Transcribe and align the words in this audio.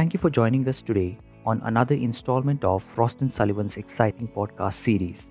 Thank 0.00 0.14
you 0.14 0.18
for 0.18 0.30
joining 0.30 0.66
us 0.66 0.80
today 0.80 1.18
on 1.44 1.60
another 1.64 1.94
installment 1.94 2.64
of 2.64 2.82
Frost 2.82 3.20
and 3.20 3.30
Sullivan's 3.30 3.76
exciting 3.76 4.28
podcast 4.28 4.72
series, 4.72 5.28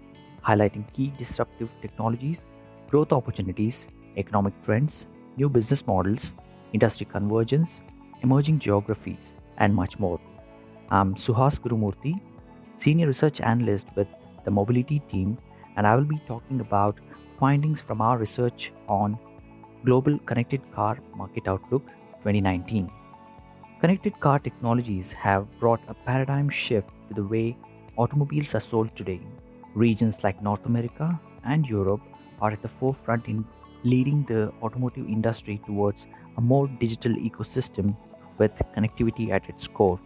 highlighting 0.47 0.83
key 0.93 1.11
disruptive 1.17 1.69
technologies, 1.81 2.45
growth 2.87 3.11
opportunities, 3.11 3.87
economic 4.15 4.53
trends, 4.61 5.07
new 5.37 5.49
business 5.49 5.87
models, 5.87 6.33
industry 6.73 7.07
convergence, 7.07 7.81
emerging 8.21 8.59
geographies, 8.59 9.33
and 9.57 9.73
much 9.73 9.97
more. 9.97 10.19
I'm 10.91 11.15
Suhas 11.15 11.59
Gurumurthy, 11.59 12.21
Senior 12.77 13.07
Research 13.07 13.41
Analyst 13.41 13.87
with 13.95 14.07
the 14.45 14.51
Mobility 14.51 14.99
team, 15.09 15.39
and 15.77 15.87
I 15.87 15.95
will 15.95 16.09
be 16.13 16.21
talking 16.27 16.59
about 16.59 16.99
findings 17.39 17.81
from 17.81 18.01
our 18.01 18.19
research 18.19 18.71
on 18.87 19.17
Global 19.83 20.19
Connected 20.27 20.61
Car 20.75 20.99
Market 21.15 21.47
Outlook 21.47 21.87
2019. 22.19 22.98
Connected 23.81 24.19
car 24.19 24.39
technologies 24.39 25.13
have 25.13 25.47
brought 25.57 25.79
a 25.87 25.93
paradigm 25.93 26.49
shift 26.49 26.89
to 27.07 27.13
the 27.13 27.23
way 27.23 27.55
automobiles 27.97 28.53
are 28.53 28.59
sold 28.59 28.93
today. 28.93 29.21
Regions 29.73 30.21
like 30.21 30.43
North 30.43 30.65
America 30.65 31.17
and 31.45 31.65
Europe 31.65 32.01
are 32.41 32.51
at 32.51 32.61
the 32.61 32.67
forefront 32.67 33.27
in 33.27 33.45
leading 33.85 34.25
the 34.27 34.51
automotive 34.61 35.07
industry 35.07 35.61
towards 35.65 36.07
a 36.35 36.41
more 36.41 36.67
digital 36.67 37.13
ecosystem 37.13 37.95
with 38.37 38.51
connectivity 38.75 39.29
at 39.29 39.47
its 39.47 39.65
core. 39.65 39.97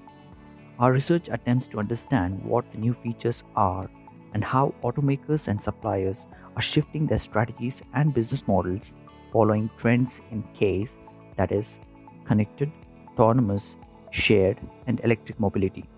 Our 0.77 0.91
research 0.91 1.27
attempts 1.31 1.67
to 1.69 1.79
understand 1.79 2.43
what 2.43 2.71
the 2.71 2.77
new 2.77 2.93
features 2.93 3.43
are 3.55 3.89
and 4.35 4.43
how 4.43 4.75
automakers 4.83 5.47
and 5.47 5.59
suppliers 5.59 6.27
are 6.55 6.61
shifting 6.61 7.07
their 7.07 7.17
strategies 7.17 7.81
and 7.95 8.13
business 8.13 8.47
models 8.47 8.93
following 9.31 9.67
trends 9.77 10.21
in 10.29 10.43
case 10.53 10.95
that 11.37 11.51
is 11.51 11.79
connected, 12.25 12.71
autonomous, 13.13 13.77
shared, 14.11 14.59
and 14.87 14.99
electric 15.03 15.39
mobility. 15.39 15.89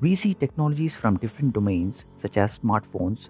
We 0.00 0.14
see 0.14 0.34
technologies 0.34 0.94
from 0.96 1.18
different 1.18 1.52
domains 1.52 2.04
such 2.16 2.36
as 2.36 2.58
smartphones, 2.58 3.28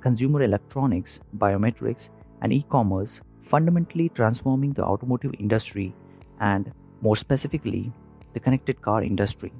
consumer 0.00 0.42
electronics, 0.42 1.20
biometrics, 1.38 2.10
and 2.42 2.52
e 2.52 2.64
commerce 2.70 3.20
fundamentally 3.42 4.08
transforming 4.08 4.72
the 4.72 4.84
automotive 4.84 5.34
industry 5.38 5.94
and, 6.40 6.72
more 7.00 7.16
specifically, 7.16 7.92
the 8.34 8.40
connected 8.40 8.80
car 8.80 9.02
industry. 9.02 9.52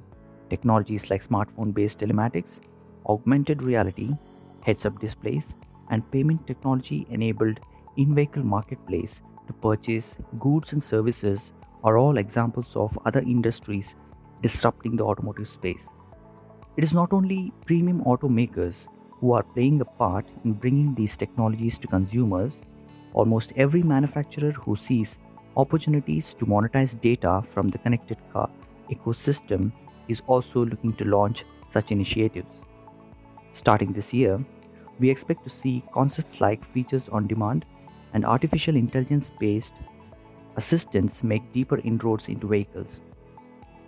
Technologies 0.49 1.09
like 1.09 1.27
smartphone 1.27 1.73
based 1.73 1.99
telematics, 1.99 2.59
augmented 3.07 3.61
reality, 3.61 4.15
heads 4.61 4.85
up 4.85 4.99
displays, 4.99 5.53
and 5.89 6.09
payment 6.11 6.45
technology 6.47 7.05
enabled 7.09 7.59
in 7.97 8.15
vehicle 8.15 8.43
marketplace 8.43 9.21
to 9.47 9.53
purchase 9.53 10.15
goods 10.39 10.73
and 10.73 10.83
services 10.83 11.51
are 11.83 11.97
all 11.97 12.17
examples 12.17 12.75
of 12.75 12.97
other 13.05 13.19
industries 13.21 13.95
disrupting 14.41 14.95
the 14.95 15.03
automotive 15.03 15.47
space. 15.47 15.85
It 16.77 16.83
is 16.83 16.93
not 16.93 17.13
only 17.13 17.53
premium 17.65 18.03
automakers 18.03 18.87
who 19.19 19.33
are 19.33 19.43
playing 19.43 19.79
a 19.81 19.85
part 19.85 20.25
in 20.43 20.53
bringing 20.53 20.95
these 20.95 21.15
technologies 21.15 21.77
to 21.79 21.87
consumers, 21.87 22.61
almost 23.13 23.53
every 23.55 23.83
manufacturer 23.83 24.51
who 24.51 24.75
sees 24.75 25.19
opportunities 25.55 26.33
to 26.33 26.45
monetize 26.45 26.99
data 26.99 27.43
from 27.51 27.69
the 27.69 27.77
connected 27.77 28.17
car 28.31 28.49
ecosystem 28.91 29.71
is 30.07 30.21
also 30.27 30.65
looking 30.65 30.93
to 30.93 31.05
launch 31.05 31.45
such 31.69 31.91
initiatives. 31.91 32.61
Starting 33.53 33.93
this 33.93 34.13
year, 34.13 34.43
we 34.99 35.09
expect 35.09 35.43
to 35.43 35.49
see 35.49 35.83
concepts 35.93 36.41
like 36.41 36.65
features 36.73 37.07
on 37.09 37.27
demand 37.27 37.65
and 38.13 38.25
artificial 38.25 38.75
intelligence 38.75 39.31
based 39.39 39.75
assistants 40.55 41.23
make 41.23 41.53
deeper 41.53 41.79
inroads 41.79 42.27
into 42.27 42.47
vehicles. 42.47 43.01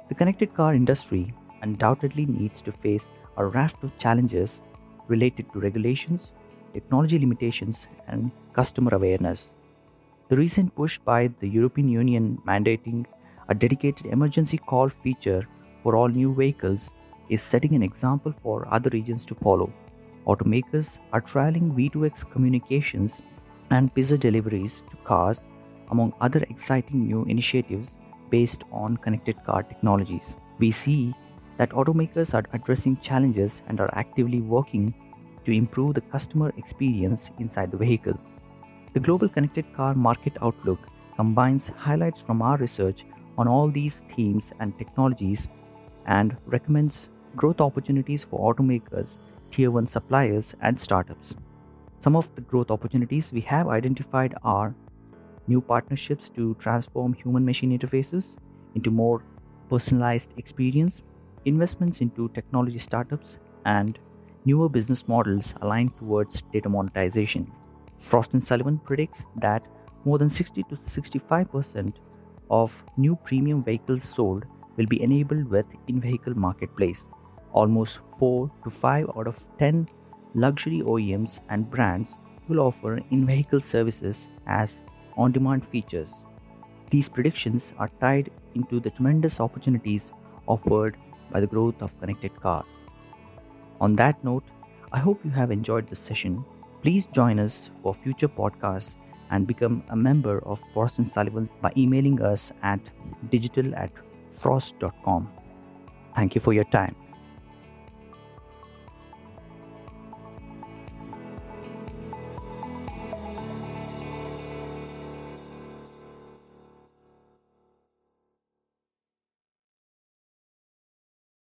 The 0.09 0.15
connected 0.15 0.53
car 0.53 0.73
industry 0.73 1.33
undoubtedly 1.61 2.25
needs 2.25 2.61
to 2.63 2.71
face 2.71 3.07
a 3.37 3.45
raft 3.45 3.83
of 3.83 3.97
challenges 3.97 4.61
related 5.07 5.51
to 5.53 5.59
regulations, 5.59 6.31
technology 6.73 7.19
limitations, 7.19 7.87
and 8.07 8.31
customer 8.53 8.95
awareness. 8.95 9.51
The 10.29 10.37
recent 10.37 10.75
push 10.75 10.97
by 10.97 11.29
the 11.39 11.47
European 11.47 11.87
Union 11.87 12.39
mandating 12.47 13.05
a 13.49 13.53
dedicated 13.53 14.07
emergency 14.07 14.57
call 14.57 14.89
feature 14.89 15.47
for 15.83 15.95
all 15.95 16.07
new 16.07 16.33
vehicles 16.33 16.89
is 17.29 17.41
setting 17.41 17.75
an 17.75 17.83
example 17.83 18.33
for 18.41 18.67
other 18.71 18.89
regions 18.91 19.25
to 19.25 19.35
follow. 19.35 19.71
Automakers 20.25 20.99
are 21.13 21.21
trialing 21.21 21.73
V2X 21.75 22.31
communications 22.31 23.21
and 23.69 23.93
pizza 23.93 24.17
deliveries 24.17 24.83
to 24.89 24.97
cars, 25.03 25.45
among 25.91 26.13
other 26.21 26.43
exciting 26.49 27.05
new 27.05 27.23
initiatives 27.25 27.93
based 28.29 28.63
on 28.71 28.97
connected 28.97 29.43
car 29.45 29.63
technologies. 29.63 30.35
We 30.59 30.71
see 30.71 31.13
that 31.57 31.71
automakers 31.71 32.33
are 32.33 32.43
addressing 32.53 32.97
challenges 32.97 33.61
and 33.67 33.79
are 33.79 33.93
actively 33.93 34.41
working 34.41 34.93
to 35.45 35.51
improve 35.51 35.95
the 35.95 36.01
customer 36.01 36.51
experience 36.57 37.31
inside 37.39 37.71
the 37.71 37.77
vehicle. 37.77 38.17
The 38.93 38.99
Global 38.99 39.29
Connected 39.29 39.65
Car 39.75 39.93
Market 39.93 40.33
Outlook 40.41 40.79
combines 41.15 41.67
highlights 41.77 42.21
from 42.21 42.41
our 42.41 42.57
research 42.57 43.05
on 43.37 43.47
all 43.47 43.69
these 43.69 44.03
themes 44.15 44.51
and 44.59 44.77
technologies 44.77 45.47
and 46.07 46.35
recommends 46.45 47.09
growth 47.35 47.61
opportunities 47.61 48.23
for 48.23 48.53
automakers, 48.53 49.17
tier 49.51 49.71
1 49.71 49.87
suppliers, 49.87 50.55
and 50.61 50.79
startups. 50.79 51.35
Some 51.99 52.15
of 52.15 52.29
the 52.35 52.41
growth 52.41 52.71
opportunities 52.71 53.31
we 53.31 53.41
have 53.41 53.67
identified 53.67 54.35
are 54.43 54.73
new 55.47 55.61
partnerships 55.61 56.29
to 56.29 56.55
transform 56.55 57.13
human 57.13 57.45
machine 57.45 57.77
interfaces 57.77 58.35
into 58.75 58.91
more 58.91 59.23
personalized 59.69 60.31
experience, 60.37 61.01
investments 61.45 62.01
into 62.01 62.29
technology 62.29 62.77
startups, 62.77 63.37
and 63.65 63.99
newer 64.45 64.69
business 64.69 65.07
models 65.07 65.53
aligned 65.61 65.95
towards 65.97 66.43
data 66.53 66.69
monetization. 66.69 67.51
Frost 67.97 68.33
and 68.33 68.43
Sullivan 68.43 68.77
predicts 68.79 69.25
that 69.37 69.63
more 70.03 70.17
than 70.17 70.29
60 70.29 70.63
to 70.63 70.75
65% 70.75 71.93
of 72.49 72.83
new 72.97 73.15
premium 73.23 73.63
vehicles 73.63 74.03
sold 74.03 74.45
will 74.77 74.85
be 74.85 75.01
enabled 75.01 75.49
with 75.49 75.65
in 75.87 75.99
vehicle 75.99 76.35
marketplace. 76.35 77.05
Almost 77.53 77.99
4 78.19 78.51
to 78.63 78.69
5 78.69 79.09
out 79.17 79.27
of 79.27 79.45
10 79.57 79.87
luxury 80.35 80.81
OEMs 80.81 81.39
and 81.49 81.69
brands 81.69 82.17
will 82.47 82.59
offer 82.59 82.97
in 83.09 83.25
vehicle 83.25 83.61
services 83.61 84.27
as 84.45 84.83
on 85.17 85.31
demand 85.31 85.65
features. 85.65 86.09
These 86.89 87.09
predictions 87.09 87.73
are 87.77 87.89
tied 87.99 88.31
into 88.53 88.79
the 88.79 88.89
tremendous 88.89 89.39
opportunities 89.39 90.11
offered 90.47 90.97
by 91.31 91.39
the 91.39 91.47
growth 91.47 91.81
of 91.81 91.99
connected 91.99 92.39
cars. 92.41 92.73
On 93.81 93.95
that 93.95 94.23
note, 94.23 94.43
I 94.91 94.99
hope 94.99 95.23
you 95.25 95.31
have 95.31 95.51
enjoyed 95.51 95.89
this 95.89 95.99
session. 95.99 96.45
Please 96.81 97.07
join 97.07 97.39
us 97.39 97.69
for 97.81 97.93
future 97.93 98.27
podcasts 98.27 98.95
and 99.31 99.47
become 99.47 99.83
a 99.89 99.95
member 99.95 100.39
of 100.45 100.61
Frost 100.73 100.99
and 100.99 101.11
Sullivan 101.11 101.49
by 101.61 101.73
emailing 101.75 102.21
us 102.21 102.51
at 102.61 102.79
digital 103.31 103.73
at 103.75 103.91
frost.com. 104.31 105.29
Thank 106.15 106.35
you 106.35 106.41
for 106.41 106.53
your 106.53 106.63
time. 106.65 106.95